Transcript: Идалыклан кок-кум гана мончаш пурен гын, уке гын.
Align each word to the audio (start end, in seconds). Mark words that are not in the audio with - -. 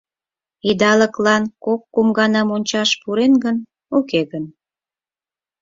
Идалыклан 0.69 1.43
кок-кум 1.65 2.07
гана 2.19 2.41
мончаш 2.49 2.89
пурен 3.01 3.33
гын, 3.43 3.57
уке 3.97 4.21
гын. 4.31 4.45